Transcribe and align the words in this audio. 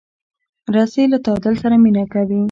رسۍ 0.75 1.03
له 1.11 1.17
تعادل 1.25 1.53
سره 1.63 1.75
مرسته 1.83 2.05
کوي. 2.13 2.39